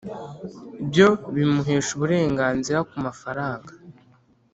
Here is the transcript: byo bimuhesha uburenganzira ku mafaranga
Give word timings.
byo 0.87 1.07
bimuhesha 1.33 1.91
uburenganzira 1.97 2.79
ku 2.89 2.95
mafaranga 3.05 3.71